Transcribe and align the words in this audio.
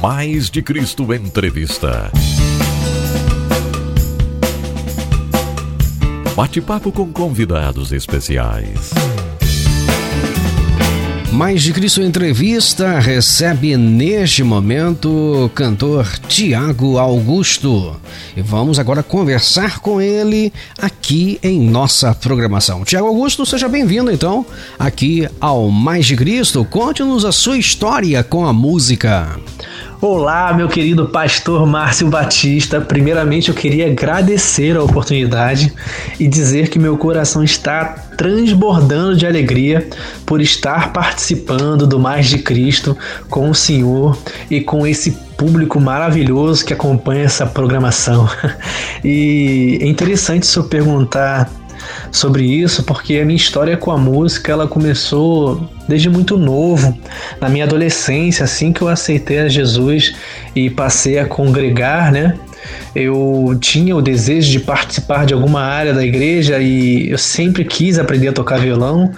Mais 0.00 0.48
de 0.48 0.62
Cristo 0.62 1.12
Entrevista. 1.12 2.10
Bate-papo 6.34 6.90
com 6.90 7.12
convidados 7.12 7.92
especiais. 7.92 8.92
Mais 11.30 11.62
de 11.62 11.74
Cristo 11.74 12.00
Entrevista 12.00 12.98
recebe 12.98 13.76
neste 13.76 14.42
momento 14.42 15.44
o 15.44 15.48
cantor 15.50 16.08
Tiago 16.26 16.96
Augusto. 16.96 17.94
E 18.34 18.40
vamos 18.40 18.78
agora 18.78 19.02
conversar 19.02 19.80
com 19.80 20.00
ele 20.00 20.50
aqui 20.78 21.38
em 21.42 21.60
nossa 21.60 22.14
programação. 22.14 22.84
Tiago 22.84 23.06
Augusto, 23.06 23.44
seja 23.44 23.68
bem-vindo 23.68 24.10
então 24.10 24.46
aqui 24.78 25.28
ao 25.38 25.70
Mais 25.70 26.06
de 26.06 26.16
Cristo. 26.16 26.64
Conte-nos 26.64 27.26
a 27.26 27.32
sua 27.32 27.58
história 27.58 28.24
com 28.24 28.46
a 28.46 28.52
música. 28.52 29.38
Olá, 30.02 30.54
meu 30.54 30.66
querido 30.66 31.08
pastor 31.08 31.66
Márcio 31.66 32.08
Batista. 32.08 32.80
Primeiramente, 32.80 33.50
eu 33.50 33.54
queria 33.54 33.86
agradecer 33.86 34.74
a 34.74 34.82
oportunidade 34.82 35.74
e 36.18 36.26
dizer 36.26 36.70
que 36.70 36.78
meu 36.78 36.96
coração 36.96 37.44
está 37.44 37.84
transbordando 38.16 39.14
de 39.14 39.26
alegria 39.26 39.86
por 40.24 40.40
estar 40.40 40.94
participando 40.94 41.86
do 41.86 42.00
Mais 42.00 42.28
de 42.28 42.38
Cristo 42.38 42.96
com 43.28 43.50
o 43.50 43.54
Senhor 43.54 44.16
e 44.50 44.62
com 44.62 44.86
esse 44.86 45.10
público 45.36 45.78
maravilhoso 45.78 46.64
que 46.64 46.72
acompanha 46.72 47.24
essa 47.24 47.44
programação. 47.44 48.26
E 49.04 49.78
é 49.80 49.86
interessante 49.86 50.46
se 50.46 50.58
eu 50.58 50.64
perguntar 50.64 51.50
sobre 52.10 52.44
isso, 52.44 52.82
porque 52.82 53.18
a 53.18 53.24
minha 53.24 53.36
história 53.36 53.76
com 53.76 53.90
a 53.90 53.98
música 53.98 54.52
ela 54.52 54.66
começou 54.66 55.68
desde 55.88 56.08
muito 56.08 56.36
novo, 56.36 56.96
na 57.40 57.48
minha 57.48 57.64
adolescência, 57.64 58.44
assim 58.44 58.72
que 58.72 58.82
eu 58.82 58.88
aceitei 58.88 59.40
a 59.40 59.48
Jesus 59.48 60.14
e 60.54 60.70
passei 60.70 61.18
a 61.18 61.26
congregar, 61.26 62.12
né? 62.12 62.38
Eu 62.94 63.56
tinha 63.60 63.96
o 63.96 64.02
desejo 64.02 64.50
de 64.50 64.60
participar 64.60 65.24
de 65.24 65.32
alguma 65.34 65.62
área 65.62 65.94
da 65.94 66.04
igreja 66.04 66.58
e 66.58 67.10
eu 67.10 67.18
sempre 67.18 67.64
quis 67.64 67.98
aprender 67.98 68.28
a 68.28 68.32
tocar 68.32 68.58
violão 68.58 69.12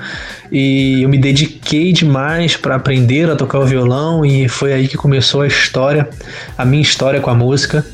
e 0.50 1.02
eu 1.02 1.08
me 1.08 1.16
dediquei 1.16 1.92
demais 1.92 2.56
para 2.56 2.76
aprender 2.76 3.30
a 3.30 3.36
tocar 3.36 3.58
o 3.60 3.66
violão 3.66 4.24
e 4.24 4.48
foi 4.48 4.72
aí 4.72 4.86
que 4.86 4.96
começou 4.96 5.40
a 5.40 5.46
história, 5.46 6.08
a 6.56 6.64
minha 6.64 6.82
história 6.82 7.20
com 7.20 7.30
a 7.30 7.34
música. 7.34 7.84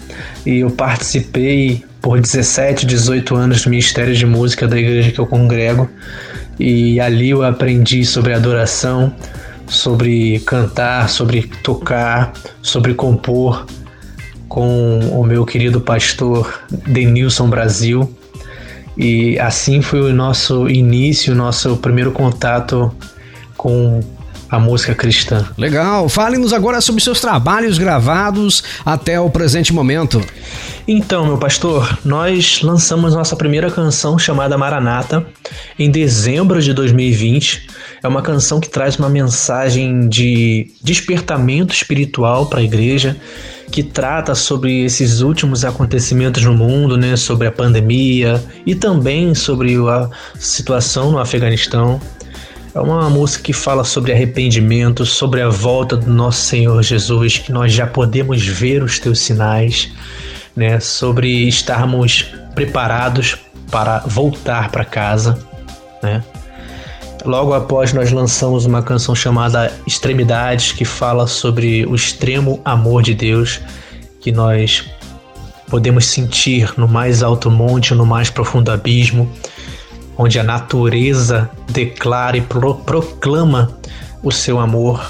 E 0.45 0.59
eu 0.59 0.71
participei 0.71 1.85
por 2.01 2.21
17, 2.21 2.87
18 2.87 3.35
anos 3.35 3.63
do 3.63 3.71
Ministério 3.71 4.15
de 4.15 4.27
Música 4.27 4.67
da 4.67 4.79
igreja 4.79 5.11
que 5.11 5.19
eu 5.19 5.27
congrego. 5.27 5.89
E 6.59 7.01
ali 7.01 7.31
eu 7.31 7.43
aprendi 7.43 8.05
sobre 8.05 8.35
adoração, 8.35 9.15
sobre 9.67 10.41
cantar, 10.41 11.09
sobre 11.09 11.43
tocar, 11.63 12.33
sobre 12.63 12.95
compor 12.95 13.67
com 14.49 14.99
o 15.13 15.25
meu 15.25 15.45
querido 15.45 15.81
pastor 15.81 16.63
Denilson 16.87 17.49
Brasil. 17.49 18.13
E 18.97 19.39
assim 19.39 19.81
foi 19.81 20.01
o 20.01 20.13
nosso 20.13 20.69
início, 20.69 21.33
o 21.33 21.37
nosso 21.37 21.77
primeiro 21.77 22.11
contato 22.11 22.93
com 23.57 24.01
a 24.51 24.59
música 24.59 24.95
cristã. 24.95 25.47
Legal. 25.57 26.09
Fale-nos 26.09 26.53
agora 26.53 26.81
sobre 26.81 27.03
seus 27.03 27.21
trabalhos 27.21 27.79
gravados 27.79 28.63
até 28.85 29.21
o 29.21 29.31
presente 29.31 29.73
momento. 29.73 30.23
Então, 30.87 31.27
meu 31.27 31.37
pastor, 31.37 31.99
nós 32.03 32.63
lançamos 32.63 33.15
nossa 33.15 33.37
primeira 33.37 33.71
canção 33.71 34.19
chamada 34.19 34.57
Maranata 34.57 35.27
em 35.79 35.91
dezembro 35.91 36.63
de 36.63 36.73
2020. 36.73 37.69
É 38.03 38.09
uma 38.09 38.23
canção 38.23 38.59
que 38.59 38.71
traz 38.71 38.97
uma 38.97 39.11
mensagem 39.11 40.09
de 40.09 40.73
despertamento 40.83 41.75
espiritual 41.75 42.47
para 42.47 42.61
a 42.61 42.63
igreja, 42.63 43.17
que 43.71 43.83
trata 43.83 44.35
sobre 44.35 44.85
esses 44.85 45.21
últimos 45.21 45.63
acontecimentos 45.63 46.43
no 46.43 46.55
mundo, 46.55 46.97
né, 46.97 47.17
sobre 47.17 47.47
a 47.47 47.53
pandemia 47.53 48.43
e 48.65 48.75
também 48.75 49.35
sobre 49.35 49.77
a 49.77 50.09
situação 50.39 51.11
no 51.11 51.19
Afeganistão. 51.19 52.01
É 52.79 52.81
uma 52.81 53.11
música 53.11 53.43
que 53.43 53.53
fala 53.53 53.83
sobre 53.83 54.13
arrependimento, 54.13 55.05
sobre 55.05 55.43
a 55.43 55.49
volta 55.49 55.97
do 55.97 56.09
nosso 56.13 56.43
Senhor 56.43 56.81
Jesus, 56.81 57.37
que 57.37 57.51
nós 57.51 57.73
já 57.73 57.89
podemos 57.89 58.47
ver 58.47 58.85
os 58.85 59.01
teus 59.01 59.19
sinais, 59.19 59.91
né? 60.55 60.79
Sobre 60.79 61.49
estarmos 61.49 62.27
preparados 62.55 63.37
para 63.69 63.99
voltar 64.07 64.71
para 64.71 64.85
casa, 64.85 65.37
né? 66.01 66.23
Logo 67.25 67.53
após 67.53 67.93
nós 67.93 68.13
lançamos 68.13 68.65
uma 68.65 68.81
canção 68.81 69.13
chamada 69.13 69.73
Extremidades, 69.85 70.71
que 70.71 70.85
fala 70.85 71.27
sobre 71.27 71.85
o 71.85 71.97
extremo 71.97 72.61
amor 72.65 73.03
de 73.03 73.13
Deus 73.13 73.61
que 74.21 74.31
nós 74.31 74.85
podemos 75.69 76.07
sentir 76.07 76.73
no 76.77 76.87
mais 76.87 77.25
alto 77.25 77.51
monte, 77.51 77.93
no 77.93 78.07
mais 78.07 78.31
profundo 78.31 78.71
abismo 78.71 79.29
onde 80.19 80.39
a 80.39 80.43
natureza 80.43 81.49
declara 81.71 82.37
e 82.37 82.41
pro 82.41 82.75
proclama 82.75 83.79
o 84.23 84.33
seu 84.33 84.59
amor. 84.59 85.01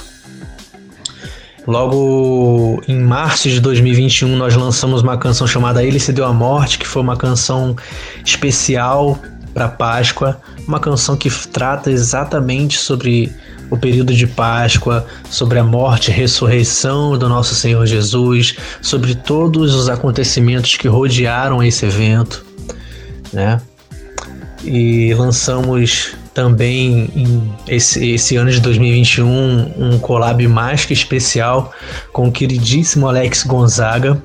Logo 1.66 2.80
em 2.86 2.98
março 2.98 3.48
de 3.48 3.60
2021, 3.60 4.36
nós 4.36 4.54
lançamos 4.54 5.02
uma 5.02 5.18
canção 5.18 5.46
chamada 5.46 5.84
Ele 5.84 5.98
Se 5.98 6.12
Deu 6.12 6.24
a 6.24 6.32
Morte, 6.32 6.78
que 6.78 6.86
foi 6.86 7.02
uma 7.02 7.16
canção 7.16 7.76
especial 8.24 9.18
para 9.52 9.68
Páscoa, 9.68 10.40
uma 10.66 10.78
canção 10.78 11.16
que 11.16 11.30
trata 11.48 11.90
exatamente 11.90 12.78
sobre 12.78 13.32
o 13.70 13.76
período 13.76 14.14
de 14.14 14.26
Páscoa, 14.26 15.06
sobre 15.28 15.58
a 15.58 15.64
morte 15.64 16.10
e 16.10 16.14
ressurreição 16.14 17.18
do 17.18 17.28
nosso 17.28 17.54
Senhor 17.54 17.84
Jesus, 17.84 18.56
sobre 18.80 19.14
todos 19.14 19.74
os 19.74 19.88
acontecimentos 19.88 20.76
que 20.76 20.88
rodearam 20.88 21.62
esse 21.62 21.84
evento, 21.84 22.44
né? 23.32 23.60
E 24.64 25.12
lançamos 25.14 26.14
também 26.34 27.10
esse, 27.66 28.12
esse 28.12 28.36
ano 28.36 28.50
de 28.50 28.60
2021 28.60 29.72
um 29.76 29.98
collab 29.98 30.46
mais 30.46 30.84
que 30.84 30.92
especial 30.92 31.72
com 32.12 32.28
o 32.28 32.32
queridíssimo 32.32 33.08
Alex 33.08 33.44
Gonzaga, 33.44 34.22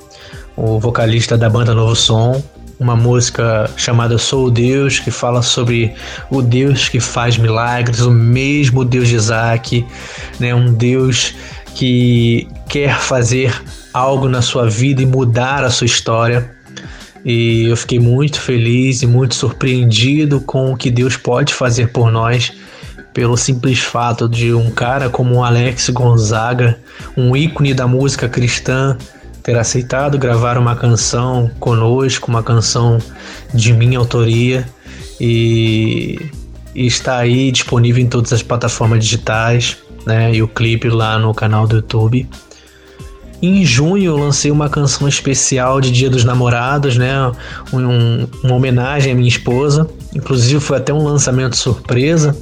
o 0.56 0.80
vocalista 0.80 1.38
da 1.38 1.50
banda 1.50 1.74
Novo 1.74 1.96
Som, 1.96 2.44
uma 2.80 2.96
música 2.96 3.70
chamada 3.78 4.18
Sou 4.18 4.52
Deus, 4.52 5.00
que 5.00 5.10
fala 5.10 5.42
sobre 5.42 5.94
o 6.30 6.42
Deus 6.42 6.90
que 6.90 7.00
faz 7.00 7.38
milagres, 7.38 8.02
o 8.02 8.12
mesmo 8.12 8.84
Deus 8.84 9.08
de 9.08 9.16
Isaac, 9.16 9.86
né? 10.40 10.54
um 10.54 10.74
Deus 10.74 11.34
que 11.74 12.48
quer 12.68 13.00
fazer 13.00 13.54
algo 13.94 14.28
na 14.28 14.42
sua 14.42 14.70
vida 14.70 15.02
e 15.02 15.06
mudar 15.06 15.64
a 15.64 15.70
sua 15.70 15.86
história. 15.86 16.52
E 17.26 17.66
eu 17.66 17.78
fiquei 17.78 18.00
muito 18.00 18.40
feliz 18.40 19.02
e 19.02 19.08
muito 19.08 19.36
surpreendido 19.36 20.42
com 20.42 20.74
o 20.74 20.78
que 20.78 20.92
Deus 20.92 21.16
pode 21.16 21.54
fazer 21.54 21.92
por 21.92 22.12
nós, 22.12 22.52
pelo 23.14 23.38
simples 23.38 23.80
fato 23.80 24.28
de 24.28 24.54
um 24.54 24.72
cara 24.72 25.10
como 25.10 25.36
o 25.36 25.44
Alex 25.44 25.90
Gonzaga, 25.90 26.78
um 27.16 27.36
ícone 27.36 27.74
da 27.74 27.88
música 27.88 28.28
cristã, 28.28 28.98
ter 29.42 29.58
aceitado 29.58 30.18
gravar 30.18 30.58
uma 30.58 30.76
canção 30.76 31.52
conosco, 31.60 32.30
uma 32.30 32.42
canção 32.42 32.98
de 33.54 33.74
minha 33.74 34.00
autoria 34.00 34.66
e, 35.20 36.18
e 36.74 36.88
está 36.88 37.18
aí 37.18 37.52
disponível 37.52 38.04
em 38.04 38.08
todas 38.08 38.34
as 38.34 38.42
plataformas 38.42 39.04
digitais, 39.04 39.78
né? 40.06 40.34
E 40.34 40.42
o 40.42 40.48
clipe 40.48 40.90
lá 40.90 41.20
no 41.20 41.34
canal 41.34 41.68
do 41.68 41.78
YouTube. 41.78 42.28
Em 43.44 43.66
junho 43.66 44.06
eu 44.06 44.16
lancei 44.16 44.50
uma 44.50 44.70
canção 44.70 45.06
especial 45.06 45.82
de 45.82 45.92
Dia 45.92 46.10
dos 46.10 46.24
Namorados, 46.24 46.96
né? 46.96 47.14
Um, 47.74 48.26
uma 48.42 48.56
homenagem 48.56 49.12
à 49.12 49.16
minha 49.16 49.28
esposa. 49.28 49.86
Inclusive 50.16 50.62
foi 50.62 50.78
até 50.78 50.94
um 50.94 51.04
lançamento 51.04 51.58
surpresa. 51.58 52.38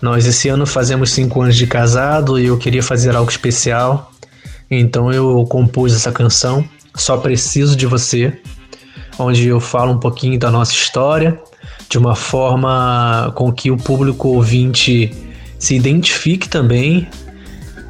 Nós 0.00 0.24
esse 0.24 0.48
ano 0.48 0.64
fazemos 0.64 1.10
cinco 1.10 1.42
anos 1.42 1.56
de 1.56 1.66
casado 1.66 2.38
e 2.38 2.46
eu 2.46 2.56
queria 2.56 2.84
fazer 2.84 3.16
algo 3.16 3.28
especial. 3.28 4.12
Então 4.70 5.12
eu 5.12 5.44
compus 5.46 5.92
essa 5.92 6.12
canção, 6.12 6.64
Só 6.94 7.16
Preciso 7.16 7.74
de 7.74 7.84
Você, 7.84 8.32
onde 9.18 9.48
eu 9.48 9.58
falo 9.58 9.90
um 9.90 9.98
pouquinho 9.98 10.38
da 10.38 10.52
nossa 10.52 10.72
história, 10.72 11.36
de 11.88 11.98
uma 11.98 12.14
forma 12.14 13.32
com 13.34 13.52
que 13.52 13.72
o 13.72 13.76
público 13.76 14.28
ouvinte 14.28 15.12
se 15.58 15.74
identifique 15.74 16.48
também 16.48 17.08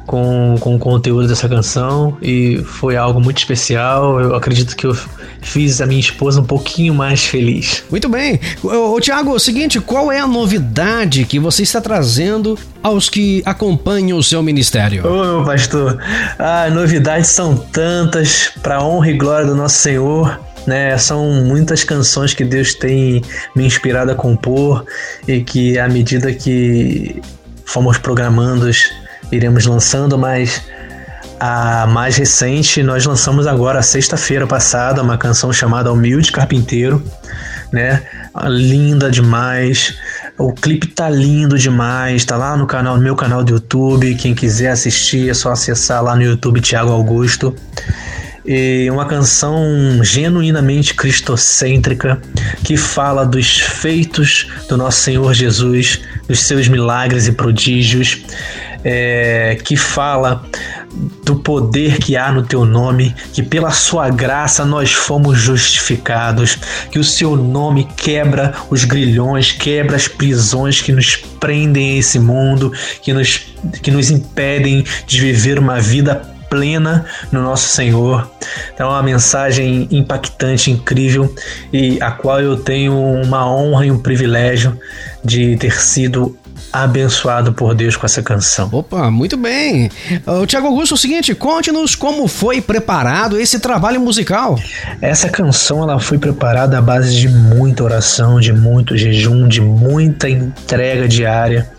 com, 0.05 0.55
com 0.59 0.75
o 0.75 0.79
conteúdo 0.79 1.27
dessa 1.27 1.47
canção 1.47 2.17
e 2.21 2.57
foi 2.63 2.95
algo 2.95 3.19
muito 3.19 3.37
especial. 3.37 4.19
Eu 4.19 4.35
acredito 4.35 4.75
que 4.75 4.85
eu 4.85 4.95
fiz 5.41 5.81
a 5.81 5.85
minha 5.85 5.99
esposa 5.99 6.41
um 6.41 6.45
pouquinho 6.45 6.93
mais 6.93 7.23
feliz. 7.25 7.83
Muito 7.89 8.09
bem. 8.09 8.39
Ô, 8.63 8.99
Tiago, 8.99 9.31
é 9.31 9.35
o 9.35 9.39
seguinte, 9.39 9.79
qual 9.79 10.11
é 10.11 10.19
a 10.19 10.27
novidade 10.27 11.25
que 11.25 11.39
você 11.39 11.63
está 11.63 11.79
trazendo 11.79 12.57
aos 12.81 13.09
que 13.09 13.41
acompanham 13.45 14.17
o 14.17 14.23
seu 14.23 14.41
ministério? 14.43 15.05
Ô, 15.07 15.37
meu 15.37 15.45
pastor, 15.45 15.99
ah, 16.37 16.69
novidades 16.69 17.29
são 17.29 17.55
tantas 17.55 18.51
para 18.61 18.83
honra 18.83 19.09
e 19.09 19.17
glória 19.17 19.45
do 19.45 19.55
nosso 19.55 19.77
Senhor. 19.77 20.39
Né, 20.65 20.97
são 20.97 21.29
muitas 21.43 21.83
canções 21.83 22.33
que 22.33 22.45
Deus 22.45 22.73
tem 22.73 23.21
me 23.53 23.65
inspirado 23.65 24.11
a 24.13 24.15
compor 24.15 24.85
e 25.27 25.41
que 25.41 25.77
à 25.77 25.89
medida 25.89 26.31
que 26.31 27.21
fomos 27.65 27.97
programando 27.97 28.69
iremos 29.33 29.65
lançando, 29.65 30.17
mas 30.17 30.61
A 31.45 31.87
mais 31.87 32.15
recente, 32.15 32.81
nós 32.81 33.05
lançamos 33.05 33.47
agora, 33.47 33.81
sexta-feira 33.81 34.47
passada, 34.47 35.01
uma 35.01 35.17
canção 35.17 35.51
chamada 35.51 35.91
Humilde 35.91 36.31
Carpinteiro, 36.31 37.03
né? 37.69 38.01
Linda 38.45 39.11
demais. 39.11 39.93
O 40.37 40.53
clipe 40.53 40.87
tá 40.87 41.09
lindo 41.09 41.57
demais, 41.57 42.23
tá 42.23 42.37
lá 42.37 42.55
no 42.55 42.65
canal, 42.65 42.97
meu 42.97 43.13
canal 43.13 43.43
do 43.43 43.51
YouTube. 43.51 44.15
Quem 44.15 44.33
quiser 44.33 44.69
assistir 44.69 45.29
é 45.29 45.33
só 45.33 45.51
acessar 45.51 46.01
lá 46.01 46.15
no 46.15 46.21
YouTube 46.21 46.61
Thiago 46.61 46.91
Augusto. 46.91 47.53
E 48.45 48.89
uma 48.89 49.05
canção 49.05 49.59
genuinamente 50.01 50.93
cristocêntrica 50.93 52.21
que 52.63 52.77
fala 52.77 53.25
dos 53.25 53.59
feitos 53.59 54.49
do 54.69 54.77
nosso 54.77 55.01
Senhor 55.01 55.33
Jesus, 55.33 55.99
dos 56.25 56.39
seus 56.39 56.69
milagres 56.69 57.27
e 57.27 57.33
prodígios, 57.33 58.21
é, 58.83 59.57
que 59.63 59.75
fala 59.75 60.43
do 61.25 61.35
poder 61.37 61.97
que 61.97 62.15
há 62.15 62.31
no 62.31 62.43
teu 62.43 62.65
nome, 62.65 63.15
que 63.33 63.41
pela 63.41 63.71
sua 63.71 64.09
graça 64.09 64.65
nós 64.65 64.91
fomos 64.91 65.39
justificados, 65.39 66.57
que 66.91 66.99
o 66.99 67.03
seu 67.03 67.35
nome 67.35 67.87
quebra 67.97 68.53
os 68.69 68.83
grilhões, 68.83 69.51
quebra 69.51 69.95
as 69.95 70.07
prisões 70.07 70.81
que 70.81 70.91
nos 70.91 71.15
prendem 71.15 71.95
a 71.95 71.99
esse 71.99 72.19
mundo, 72.19 72.71
que 73.01 73.13
nos, 73.13 73.41
que 73.81 73.89
nos 73.89 74.11
impedem 74.11 74.85
de 75.07 75.21
viver 75.21 75.57
uma 75.57 75.79
vida 75.79 76.33
plena 76.49 77.05
no 77.31 77.41
nosso 77.41 77.69
Senhor. 77.69 78.29
Então, 78.73 78.87
é 78.87 78.91
uma 78.91 79.01
mensagem 79.01 79.87
impactante, 79.89 80.69
incrível 80.69 81.33
e 81.71 81.99
a 81.99 82.11
qual 82.11 82.39
eu 82.39 82.55
tenho 82.57 82.95
uma 82.95 83.51
honra 83.51 83.87
e 83.87 83.91
um 83.91 83.97
privilégio 83.97 84.77
de 85.25 85.57
ter 85.57 85.73
sido 85.79 86.37
abençoado 86.73 87.53
por 87.53 87.75
Deus 87.75 87.95
com 87.95 88.05
essa 88.05 88.23
canção. 88.23 88.67
Opa, 88.71 89.11
muito 89.11 89.37
bem. 89.37 89.91
Uh, 90.25 90.45
Tiago 90.47 90.65
Augusto, 90.65 90.95
é 90.95 90.95
o 90.95 90.97
seguinte, 90.97 91.35
conte-nos 91.35 91.95
como 91.95 92.27
foi 92.27 92.59
preparado 92.59 93.39
esse 93.39 93.59
trabalho 93.59 94.01
musical. 94.01 94.59
Essa 94.99 95.29
canção 95.29 95.83
ela 95.83 95.99
foi 95.99 96.17
preparada 96.17 96.77
à 96.77 96.81
base 96.81 97.15
de 97.15 97.29
muita 97.29 97.83
oração, 97.83 98.39
de 98.39 98.51
muito 98.51 98.97
jejum, 98.97 99.47
de 99.47 99.61
muita 99.61 100.27
entrega 100.27 101.07
diária. 101.07 101.69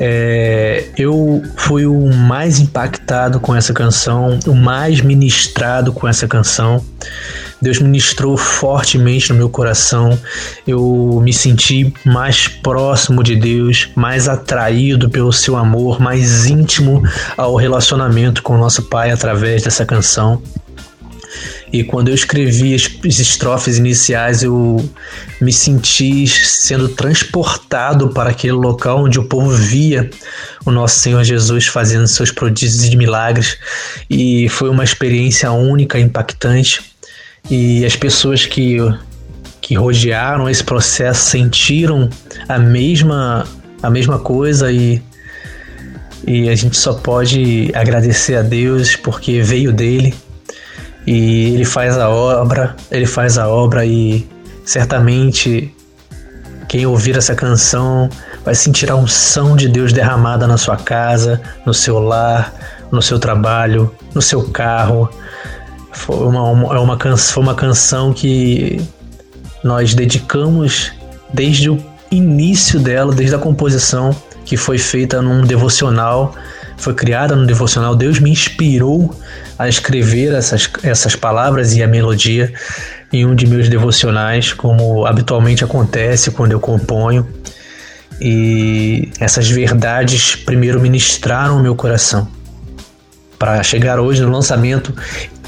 É, 0.00 0.84
eu 0.96 1.42
fui 1.56 1.86
o 1.86 2.12
mais 2.12 2.60
impactado 2.60 3.40
com 3.40 3.54
essa 3.54 3.72
canção, 3.72 4.38
o 4.46 4.54
mais 4.54 5.00
ministrado 5.00 5.92
com 5.92 6.06
essa 6.06 6.28
canção. 6.28 6.84
Deus 7.60 7.80
ministrou 7.80 8.36
fortemente 8.36 9.30
no 9.30 9.36
meu 9.36 9.48
coração. 9.48 10.16
Eu 10.66 11.20
me 11.22 11.32
senti 11.32 11.92
mais 12.04 12.46
próximo 12.46 13.22
de 13.22 13.34
Deus, 13.34 13.88
mais 13.96 14.28
atraído 14.28 15.10
pelo 15.10 15.32
seu 15.32 15.56
amor, 15.56 16.00
mais 16.00 16.46
íntimo 16.46 17.02
ao 17.36 17.56
relacionamento 17.56 18.42
com 18.42 18.56
nosso 18.56 18.82
Pai 18.82 19.10
através 19.10 19.64
dessa 19.64 19.84
canção. 19.84 20.40
E 21.72 21.84
quando 21.84 22.08
eu 22.08 22.14
escrevi 22.14 22.74
as 22.74 23.18
estrofes 23.18 23.76
iniciais, 23.76 24.42
eu 24.42 24.76
me 25.40 25.52
senti 25.52 26.26
sendo 26.26 26.88
transportado 26.88 28.08
para 28.08 28.30
aquele 28.30 28.54
local 28.54 29.04
onde 29.04 29.18
o 29.18 29.24
povo 29.24 29.50
via 29.50 30.08
o 30.64 30.70
nosso 30.70 30.98
Senhor 30.98 31.22
Jesus 31.24 31.66
fazendo 31.66 32.06
seus 32.08 32.30
prodígios 32.30 32.84
e 32.84 32.96
milagres. 32.96 33.58
E 34.08 34.48
foi 34.48 34.70
uma 34.70 34.84
experiência 34.84 35.52
única, 35.52 35.98
impactante. 35.98 36.80
E 37.50 37.84
as 37.84 37.96
pessoas 37.96 38.46
que, 38.46 38.78
que 39.60 39.74
rodearam 39.74 40.48
esse 40.48 40.64
processo 40.64 41.30
sentiram 41.30 42.08
a 42.48 42.58
mesma, 42.58 43.46
a 43.82 43.90
mesma 43.90 44.18
coisa 44.18 44.72
e, 44.72 45.02
e 46.26 46.48
a 46.48 46.54
gente 46.54 46.76
só 46.76 46.94
pode 46.94 47.70
agradecer 47.74 48.36
a 48.36 48.42
Deus 48.42 48.96
porque 48.96 49.42
veio 49.42 49.72
dele 49.72 50.14
e 51.08 51.54
ele 51.54 51.64
faz 51.64 51.96
a 51.96 52.10
obra, 52.10 52.76
ele 52.90 53.06
faz 53.06 53.38
a 53.38 53.48
obra 53.48 53.86
e 53.86 54.28
certamente 54.62 55.74
quem 56.68 56.84
ouvir 56.84 57.16
essa 57.16 57.34
canção 57.34 58.10
vai 58.44 58.54
sentir 58.54 58.90
a 58.90 58.94
unção 58.94 59.56
de 59.56 59.68
Deus 59.68 59.90
derramada 59.90 60.46
na 60.46 60.58
sua 60.58 60.76
casa, 60.76 61.40
no 61.64 61.72
seu 61.72 61.98
lar, 61.98 62.52
no 62.92 63.00
seu 63.00 63.18
trabalho, 63.18 63.90
no 64.14 64.20
seu 64.20 64.50
carro, 64.50 65.08
foi 65.92 66.26
uma, 66.26 66.42
uma, 66.42 66.76
é 66.76 66.78
uma, 66.78 66.98
canção, 66.98 67.32
foi 67.32 67.42
uma 67.42 67.54
canção 67.54 68.12
que 68.12 68.78
nós 69.64 69.94
dedicamos 69.94 70.92
desde 71.32 71.70
o 71.70 71.82
início 72.10 72.78
dela, 72.78 73.14
desde 73.14 73.34
a 73.34 73.38
composição, 73.38 74.14
que 74.44 74.58
foi 74.58 74.76
feita 74.76 75.22
num 75.22 75.40
devocional, 75.40 76.34
foi 76.76 76.92
criada 76.92 77.34
num 77.34 77.46
devocional. 77.46 77.96
Deus 77.96 78.20
me 78.20 78.30
inspirou 78.30 79.14
a 79.58 79.68
escrever 79.68 80.32
essas, 80.34 80.70
essas 80.82 81.16
palavras 81.16 81.74
e 81.74 81.82
a 81.82 81.88
melodia 81.88 82.52
em 83.12 83.26
um 83.26 83.34
de 83.34 83.46
meus 83.46 83.68
devocionais, 83.68 84.52
como 84.52 85.06
habitualmente 85.06 85.64
acontece 85.64 86.30
quando 86.30 86.52
eu 86.52 86.60
componho. 86.60 87.26
E 88.20 89.10
essas 89.20 89.48
verdades 89.48 90.36
primeiro 90.36 90.80
ministraram 90.80 91.56
o 91.56 91.62
meu 91.62 91.74
coração 91.74 92.28
para 93.38 93.62
chegar 93.62 94.00
hoje 94.00 94.22
no 94.22 94.30
lançamento 94.30 94.92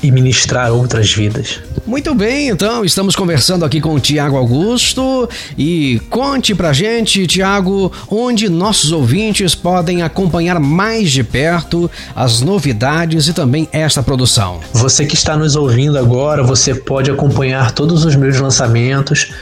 e 0.03 0.11
ministrar 0.11 0.73
outras 0.73 1.13
vidas. 1.13 1.61
Muito 1.87 2.15
bem, 2.15 2.49
então 2.49 2.85
estamos 2.85 3.17
conversando 3.17 3.65
aqui 3.65 3.81
com 3.81 3.95
o 3.95 4.01
Tiago 4.01 4.37
Augusto 4.37 5.29
e 5.57 6.01
conte 6.09 6.55
pra 6.55 6.73
gente, 6.73 7.27
Tiago, 7.27 7.91
onde 8.09 8.49
nossos 8.49 8.93
ouvintes 8.93 9.55
podem 9.55 10.03
acompanhar 10.03 10.61
mais 10.61 11.11
de 11.11 11.25
perto 11.25 11.91
as 12.15 12.41
novidades 12.41 13.29
e 13.29 13.33
também 13.33 13.69
esta 13.73 14.03
produção. 14.03 14.61
Você 14.73 15.05
que 15.05 15.15
está 15.15 15.37
nos 15.37 15.57
ouvindo 15.57 15.99
agora, 15.99 16.43
você 16.43 16.75
pode 16.75 17.11
acompanhar 17.11 17.73
todos 17.73 18.05
os 18.05 18.15
meus 18.15 18.39
lançamentos 18.39 19.33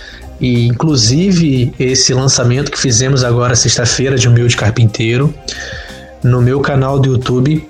e 0.41 0.67
inclusive 0.67 1.73
esse 1.79 2.15
lançamento 2.15 2.71
que 2.71 2.79
fizemos 2.79 3.25
agora 3.25 3.57
sexta-feira 3.57 4.17
de 4.17 4.29
Humilde 4.29 4.57
Carpinteiro 4.57 5.35
no 6.23 6.41
meu 6.41 6.61
canal 6.61 6.99
do 6.99 7.13
YouTube 7.13 7.69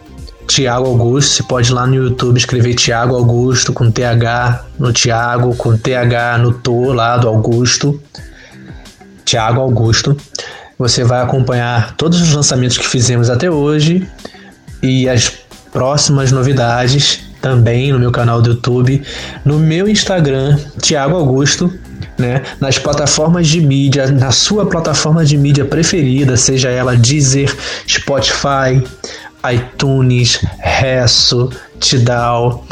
Tiago 0.49 0.87
Augusto. 0.87 1.35
Você 1.35 1.43
pode 1.43 1.71
ir 1.71 1.75
lá 1.75 1.87
no 1.87 1.95
YouTube 1.95 2.39
escrever 2.39 2.75
Tiago 2.75 3.15
Augusto 3.15 3.73
com 3.73 3.91
TH 3.91 4.65
no 4.79 4.93
Tiago, 4.93 5.55
com 5.55 5.77
TH 5.77 6.39
no 6.39 6.53
To 6.55 6.93
lá 6.93 7.17
do 7.19 7.29
Augusto. 7.29 8.03
Tiago 9.25 9.61
Augusto. 9.61 10.17
Você 10.79 11.05
vai 11.05 11.23
acompanhar 11.23 11.95
todos 11.97 12.21
os 12.21 12.33
lançamentos 12.33 12.79
que 12.79 12.87
fizemos 12.87 13.29
até 13.29 13.50
hoje 13.50 14.09
e 14.83 15.09
as 15.09 15.31
próximas 15.71 16.33
novidades 16.33 17.21
também 17.43 17.93
no 17.93 17.99
meu 17.99 18.11
canal 18.11 18.40
do 18.40 18.50
YouTube, 18.50 19.02
no 19.45 19.59
meu 19.59 19.88
Instagram, 19.88 20.59
Tiago 20.81 21.14
Augusto, 21.17 21.73
né? 22.17 22.43
Nas 22.61 22.78
plataformas 22.78 23.47
de 23.47 23.61
mídia, 23.61 24.11
na 24.11 24.31
sua 24.31 24.67
plataforma 24.67 25.25
de 25.25 25.37
mídia 25.37 25.64
preferida, 25.64 26.37
seja 26.37 26.69
ela 26.71 26.97
Deezer, 26.97 27.55
Spotify, 27.87 28.83
iTunes, 29.52 30.45
Resso, 30.59 31.50
Tidal, 31.81 32.64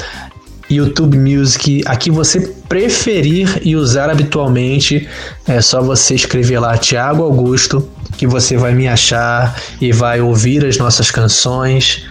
YouTube 0.69 1.17
Music, 1.17 1.83
a 1.87 1.97
que 1.97 2.11
você 2.11 2.41
preferir 2.69 3.61
e 3.63 3.77
usar 3.77 4.11
habitualmente, 4.11 5.09
é 5.47 5.61
só 5.61 5.81
você 5.81 6.15
escrever 6.15 6.59
lá 6.59 6.77
Tiago 6.77 7.23
Augusto, 7.23 7.89
que 8.19 8.27
você 8.27 8.57
vai 8.57 8.75
me 8.75 8.89
achar 8.89 9.57
e 9.81 9.93
vai 9.93 10.21
ouvir 10.21 10.65
as 10.65 10.77
nossas 10.79 11.11
canções 11.11 12.05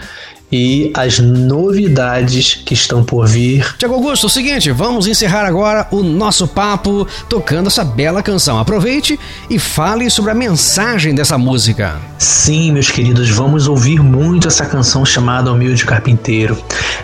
e 0.55 0.89
as 0.93 1.19
novidades 1.19 2.53
que 2.53 2.74
estão 2.74 3.03
por 3.03 3.27
vir. 3.27 3.75
Tiago 3.77 3.95
Augusto, 3.95 4.25
é 4.25 4.27
o 4.27 4.29
seguinte, 4.29 4.71
vamos 4.71 5.05
encerrar 5.05 5.45
agora 5.45 5.85
o 5.91 6.01
nosso 6.01 6.47
papo 6.47 7.05
tocando 7.27 7.67
essa 7.67 7.83
bela 7.83 8.24
canção. 8.24 8.57
Aproveite 8.57 9.19
e 9.50 9.59
fale 9.59 10.09
sobre 10.09 10.31
a 10.31 10.33
mensagem 10.33 11.13
dessa 11.13 11.38
música. 11.38 12.00
Sim, 12.17 12.71
meus 12.71 12.89
queridos, 12.89 13.29
vamos 13.29 13.67
ouvir 13.67 14.01
muito 14.01 14.47
essa 14.47 14.65
canção 14.65 15.05
chamada 15.05 15.51
Humilde 15.51 15.85
Carpinteiro. 15.85 16.57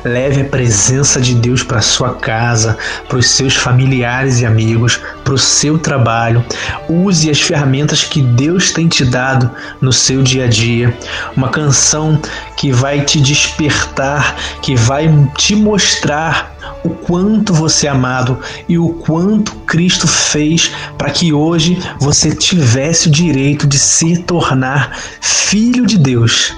Leve 0.05 0.41
a 0.41 0.46
presença 0.46 1.20
de 1.20 1.36
Deus 1.36 1.62
para 1.62 1.81
sua 1.81 2.13
casa, 2.13 2.77
para 3.10 3.17
os 3.17 3.31
seus 3.31 3.53
familiares 3.53 4.39
e 4.39 4.46
amigos, 4.46 5.01
para 5.24 5.34
o 5.34 5.38
seu 5.38 5.78
trabalho. 5.78 6.44
Use 6.90 7.30
as 7.30 7.42
ferramentas 7.42 8.04
que 8.04 8.22
Deus 8.22 8.72
tem 8.72 8.88
te 8.88 9.06
dado 9.06 9.50
no 9.80 9.94
seu 9.94 10.22
dia 10.22 10.46
a 10.46 10.48
dia. 10.48 10.98
Uma 11.36 11.50
canção 11.50 12.20
que 12.58 12.72
vai 12.72 13.01
te 13.01 13.20
despertar, 13.20 14.36
que 14.62 14.75
vai 14.75 15.10
te 15.38 15.56
mostrar 15.56 16.56
o 16.84 16.90
quanto 16.90 17.54
você 17.54 17.88
é 17.88 17.90
amado 17.90 18.40
e 18.68 18.78
o 18.78 18.90
quanto 18.90 19.56
Cristo 19.68 20.08
fez 20.08 20.72
para 20.98 21.12
que 21.12 21.32
hoje 21.32 21.78
você 22.00 22.34
tivesse 22.34 23.08
o 23.08 23.12
direito 23.12 23.68
de 23.68 23.78
se 23.78 24.18
tornar 24.18 24.98
filho 25.20 25.86
de 25.86 25.98
Deus 25.98 26.54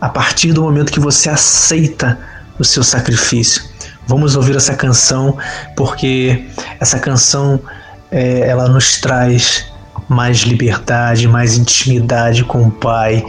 a 0.00 0.08
partir 0.08 0.52
do 0.52 0.62
momento 0.62 0.92
que 0.92 1.00
você 1.00 1.28
aceita 1.28 2.18
o 2.58 2.64
seu 2.64 2.82
sacrifício. 2.82 3.62
Vamos 4.06 4.36
ouvir 4.36 4.56
essa 4.56 4.74
canção 4.74 5.36
porque 5.76 6.46
essa 6.80 6.98
canção 6.98 7.60
é, 8.10 8.48
ela 8.48 8.68
nos 8.68 9.00
traz 9.00 9.66
mais 10.08 10.38
liberdade, 10.38 11.28
mais 11.28 11.56
intimidade 11.56 12.44
com 12.44 12.62
o 12.62 12.70
Pai, 12.70 13.24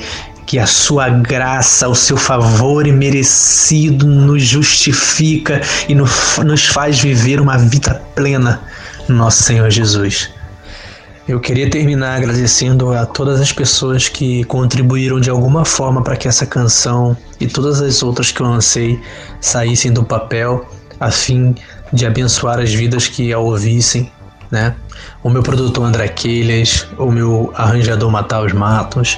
que 0.46 0.58
a 0.58 0.66
sua 0.66 1.10
graça, 1.10 1.88
o 1.88 1.94
seu 1.94 2.18
favor 2.18 2.88
imerecido 2.88 4.08
nos 4.08 4.42
justifica 4.42 5.62
e 5.88 5.94
nos 5.94 6.66
faz 6.66 7.00
viver 7.00 7.40
uma 7.40 7.58
vida 7.58 8.02
plena 8.16 8.62
no 9.08 9.16
nosso 9.16 9.44
Senhor 9.44 9.70
Jesus. 9.70 10.32
Eu 11.28 11.40
queria 11.40 11.70
terminar 11.70 12.16
agradecendo 12.16 12.92
a 12.92 13.06
todas 13.06 13.40
as 13.40 13.52
pessoas 13.52 14.10
que 14.10 14.44
contribuíram 14.46 15.20
de 15.20 15.30
alguma 15.30 15.64
forma 15.64 16.02
para 16.02 16.18
que 16.18 16.28
essa 16.28 16.44
canção 16.48 17.16
e 17.40 17.46
todas 17.46 17.80
as 17.80 18.02
outras 18.02 18.32
que 18.32 18.42
eu 18.42 18.48
lancei 18.48 19.00
saíssem 19.40 19.94
do 19.94 20.04
papel, 20.04 20.68
a 21.00 21.12
fim 21.12 21.54
de 21.94 22.08
abençoar 22.08 22.60
as 22.60 22.74
vidas 22.74 23.08
que 23.08 23.32
a 23.32 23.38
ouvissem, 23.38 24.12
né? 24.52 24.76
O 25.24 25.30
meu 25.30 25.44
produtor 25.44 25.86
André 25.86 26.08
Quelhas, 26.08 26.88
o 26.98 27.12
meu 27.12 27.54
arranjador 27.56 28.10
Matheus 28.10 28.54
Matos, 28.54 29.18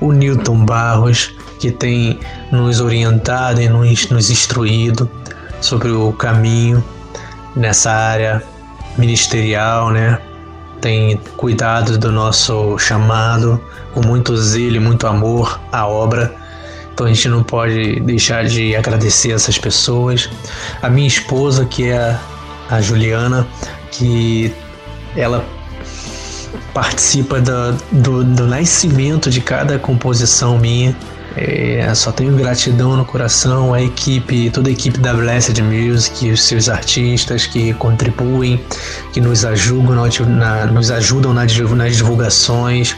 o 0.00 0.12
Newton 0.12 0.64
Barros, 0.64 1.34
que 1.60 1.70
tem 1.70 2.18
nos 2.50 2.80
orientado 2.80 3.60
e 3.60 3.68
nos, 3.68 4.08
nos 4.08 4.30
instruído 4.30 5.10
sobre 5.60 5.90
o 5.90 6.12
caminho 6.12 6.82
nessa 7.54 7.92
área 7.92 8.42
ministerial, 8.96 9.90
né? 9.90 10.18
tem 10.82 11.16
cuidado 11.36 11.96
do 11.96 12.10
nosso 12.10 12.76
chamado 12.76 13.62
com 13.94 14.04
muito 14.04 14.36
zelo 14.36 14.76
e 14.76 14.80
muito 14.80 15.06
amor 15.06 15.60
à 15.70 15.86
obra. 15.86 16.34
Então 16.92 17.06
a 17.06 17.08
gente 17.08 17.28
não 17.28 17.42
pode 17.42 18.00
deixar 18.00 18.44
de 18.44 18.74
agradecer 18.74 19.30
essas 19.30 19.56
pessoas. 19.56 20.28
A 20.82 20.90
minha 20.90 21.06
esposa, 21.06 21.64
que 21.64 21.88
é 21.88 22.18
a 22.68 22.80
Juliana, 22.80 23.46
que 23.92 24.52
ela 25.16 25.44
participa 26.74 27.40
do, 27.40 27.72
do, 27.92 28.24
do 28.24 28.46
nascimento 28.46 29.30
de 29.30 29.40
cada 29.40 29.78
composição 29.78 30.58
minha. 30.58 30.96
É, 31.34 31.90
só 31.94 32.12
tenho 32.12 32.36
gratidão 32.36 32.94
no 32.94 33.06
coração 33.06 33.72
à 33.72 33.80
equipe, 33.80 34.50
toda 34.50 34.68
a 34.68 34.72
equipe 34.72 34.98
da 34.98 35.14
Blessed 35.14 35.62
Music, 35.62 36.30
os 36.30 36.42
seus 36.42 36.68
artistas 36.68 37.46
que 37.46 37.72
contribuem, 37.74 38.62
que 39.14 39.20
nos 39.20 39.42
ajudam, 39.44 40.06
na, 40.28 40.66
nos 40.66 40.90
ajudam 40.90 41.32
nas 41.32 41.50
divulgações, 41.52 42.94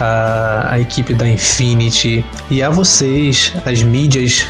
a, 0.00 0.68
a 0.70 0.80
equipe 0.80 1.12
da 1.12 1.28
Infinity 1.28 2.24
e 2.50 2.62
a 2.62 2.70
vocês, 2.70 3.52
as 3.66 3.82
mídias, 3.82 4.46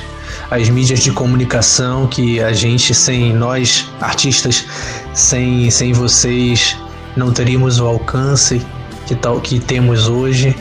as 0.51 0.69
mídias 0.69 1.01
de 1.01 1.11
comunicação 1.13 2.07
que 2.07 2.41
a 2.41 2.53
gente 2.53 2.95
sem 2.95 3.33
nós 3.33 3.89
artistas, 4.01 4.65
sem, 5.13 5.71
sem 5.71 5.93
vocês 5.93 6.77
não 7.17 7.33
teríamos 7.33 7.79
o 7.81 7.87
alcance 7.87 8.65
que 9.07 9.15
tal 9.15 9.41
que 9.41 9.61
temos 9.61 10.09
hoje. 10.09 10.57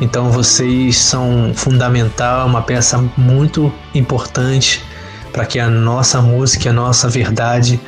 Então 0.00 0.30
vocês 0.30 0.98
são 0.98 1.52
fundamental, 1.54 2.46
uma 2.46 2.62
peça 2.62 2.98
muito 3.16 3.72
importante 3.94 4.84
para 5.32 5.46
que 5.46 5.58
a 5.58 5.68
nossa 5.68 6.20
música, 6.20 6.70
a 6.70 6.72
nossa 6.72 7.08
verdade 7.08 7.80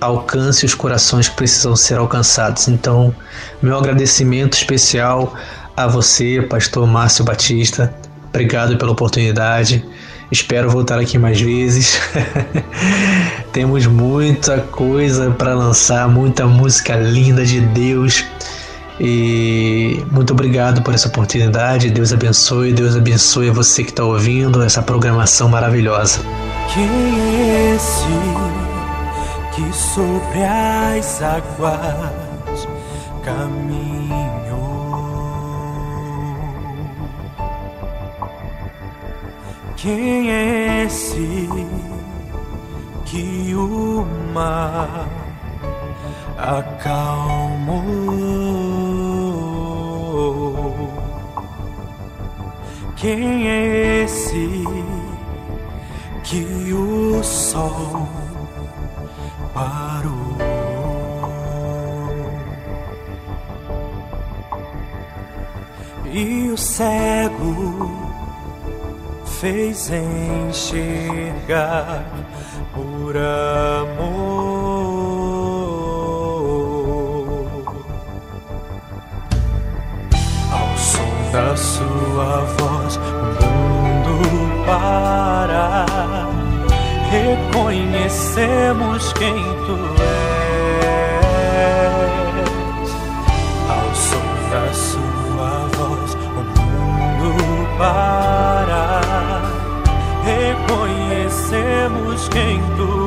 alcance 0.00 0.64
os 0.64 0.74
corações 0.74 1.28
que 1.28 1.36
precisam 1.36 1.76
ser 1.76 1.98
alcançados. 1.98 2.68
Então, 2.68 3.14
meu 3.60 3.76
agradecimento 3.76 4.54
especial 4.54 5.34
a 5.76 5.86
você, 5.86 6.40
pastor 6.42 6.86
Márcio 6.86 7.24
Batista. 7.24 7.94
Obrigado 8.30 8.78
pela 8.78 8.92
oportunidade. 8.92 9.84
Espero 10.30 10.70
voltar 10.70 10.98
aqui 10.98 11.18
mais 11.18 11.40
vezes. 11.40 12.00
Temos 13.52 13.86
muita 13.86 14.58
coisa 14.58 15.30
para 15.30 15.54
lançar, 15.54 16.08
muita 16.08 16.46
música 16.46 16.96
linda 16.96 17.44
de 17.44 17.60
Deus 17.60 18.24
e 19.00 20.04
muito 20.12 20.34
obrigado 20.34 20.82
por 20.82 20.94
essa 20.94 21.08
oportunidade. 21.08 21.90
Deus 21.90 22.12
abençoe, 22.12 22.72
Deus 22.72 22.94
abençoe 22.94 23.50
você 23.50 23.82
que 23.82 23.90
está 23.90 24.04
ouvindo 24.04 24.62
essa 24.62 24.82
programação 24.82 25.48
maravilhosa. 25.48 26.20
Quem 26.72 26.84
é 26.84 27.74
esse 27.74 28.04
que 29.54 29.76
sobre 29.76 30.44
as 30.44 31.22
águas 31.22 32.68
caminhou? 33.24 33.99
Quem 39.82 40.30
é 40.30 40.84
esse 40.84 41.48
que 43.06 43.54
o 43.54 44.04
mar 44.34 45.08
acalmou? 46.36 47.80
Quem 52.94 53.48
é 53.48 54.02
esse 54.02 54.64
que 56.24 56.74
o 56.74 57.24
sol 57.24 58.06
parou? 59.54 60.36
E 66.12 66.50
o 66.50 66.58
cego 66.58 67.99
fez 69.40 69.90
enxergar 69.90 72.04
por 72.74 73.16
amor. 73.16 74.60
da 81.32 81.56
sua 81.56 82.44
voz 82.58 82.96
o 82.96 83.00
mundo 83.46 84.18
para. 84.66 85.86
Reconhecemos 87.08 89.12
quem 89.12 89.44
tu 89.64 89.99
Reconhecemos 102.28 102.99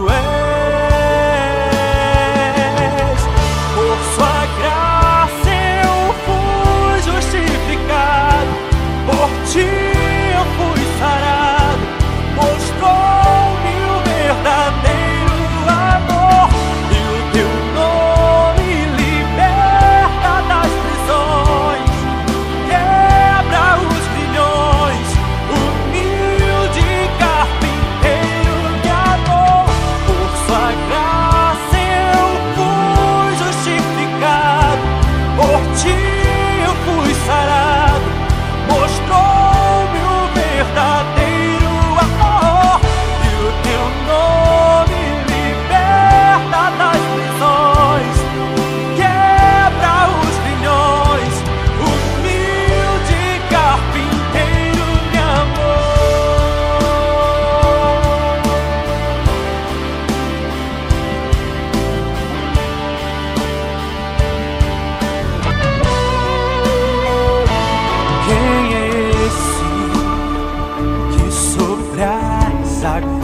quem 72.83 73.22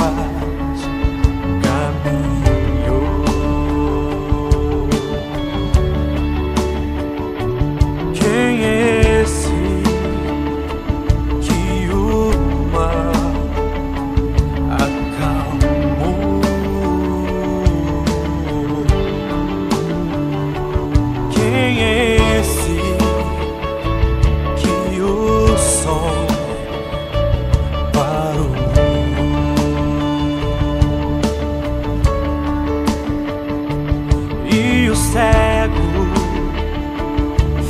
cego 35.12 36.08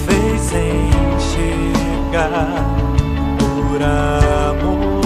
fez 0.05 0.51
enxergar 0.51 2.65
por 3.37 3.81
amor. 3.81 4.99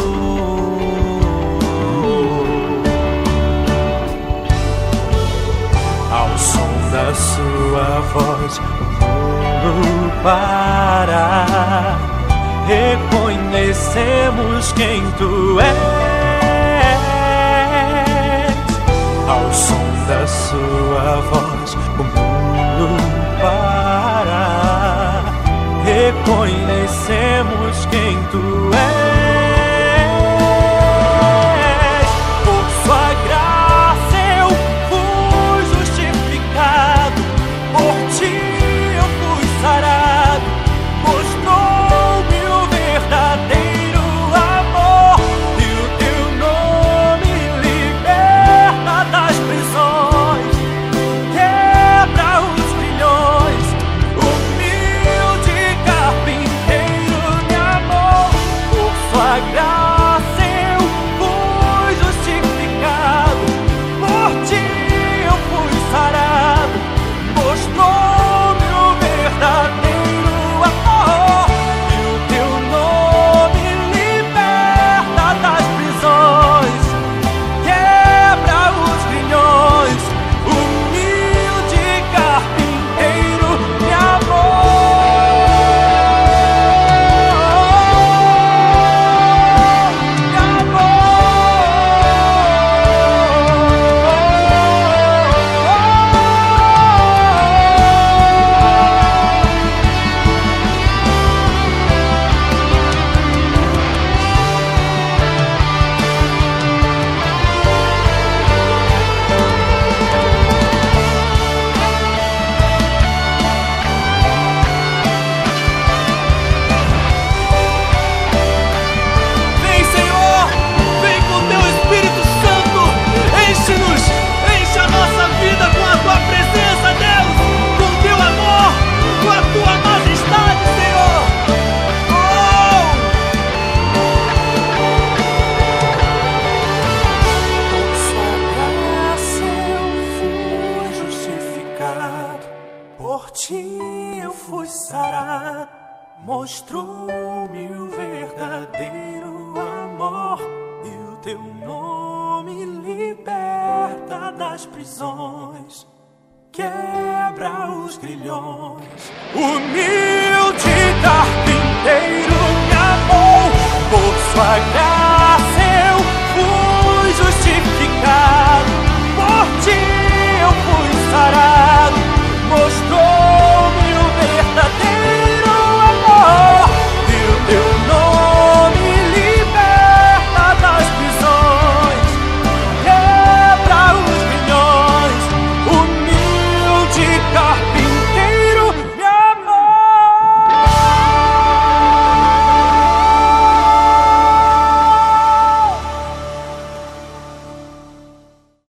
Ao 6.12 6.32
som 6.38 6.72
da 6.92 7.14
sua 7.14 8.02
voz 8.14 8.58
o 8.58 8.62
mundo 9.68 10.12
para. 10.24 11.24
Reconhecemos 12.68 14.72
quem 14.74 15.02
tu 15.18 15.60
és. 15.60 15.94
Ao 19.28 19.54
som 19.54 19.84
da 20.08 20.26
sua 20.28 21.22
voz 21.30 21.76
o 21.76 21.78
mundo 22.04 22.23
maconha 26.26 26.63